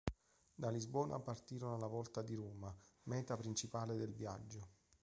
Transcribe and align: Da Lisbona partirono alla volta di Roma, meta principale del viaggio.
Da 0.55 0.71
Lisbona 0.71 1.19
partirono 1.19 1.75
alla 1.75 1.85
volta 1.85 2.23
di 2.23 2.33
Roma, 2.33 2.75
meta 3.03 3.37
principale 3.37 3.97
del 3.97 4.15
viaggio. 4.15 4.69